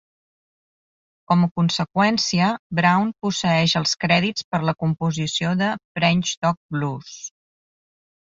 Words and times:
Com 1.31 1.43
a 1.47 1.49
conseqüència, 1.59 2.47
Brown 2.79 3.11
posseeix 3.25 3.75
els 3.81 3.93
crèdits 4.05 4.47
per 4.55 4.61
la 4.69 4.75
composició 4.85 5.51
de 5.61 5.69
"French 5.99 6.33
Dog 6.47 6.57
Blues". 6.77 7.13